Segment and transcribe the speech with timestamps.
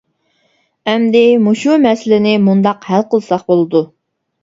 [0.93, 3.89] ئەمدى مۇشۇ مەسىلىنى مۇنداق ھەل قىلساق بولىدۇ.